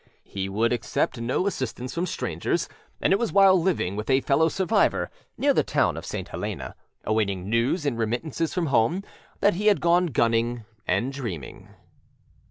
He 0.23 0.49
would 0.49 0.73
accept 0.73 1.21
no 1.21 1.45
assistance 1.45 1.93
from 1.93 2.07
strangers, 2.07 2.67
and 3.01 3.13
it 3.13 3.19
was 3.19 3.31
while 3.31 3.61
living 3.61 3.95
with 3.95 4.09
a 4.09 4.21
fellow 4.21 4.49
survivor 4.49 5.11
near 5.37 5.53
the 5.53 5.61
town 5.63 5.95
of 5.95 6.07
St. 6.07 6.29
Helena, 6.29 6.73
awaiting 7.03 7.47
news 7.47 7.85
and 7.85 7.99
remittances 7.99 8.51
from 8.51 8.65
home, 8.65 9.03
that 9.41 9.53
he 9.53 9.67
had 9.67 9.79
gone 9.79 10.07
gunning 10.07 10.65
and 10.87 11.13
dreaming. 11.13 11.67